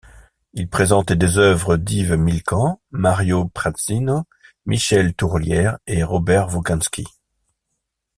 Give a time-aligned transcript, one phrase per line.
[0.53, 4.23] Il présente des œuvres d'Yves Millecamps, Mario Prassinos,
[4.65, 7.05] Michel Tourlière ou Robert Wogensky.